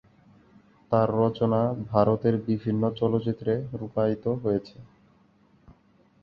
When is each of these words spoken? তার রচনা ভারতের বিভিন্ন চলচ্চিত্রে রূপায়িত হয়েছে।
তার 0.91 1.07
রচনা 1.17 1.61
ভারতের 1.91 2.35
বিভিন্ন 2.47 2.83
চলচ্চিত্রে 2.99 3.53
রূপায়িত 3.79 4.25
হয়েছে। 4.43 4.77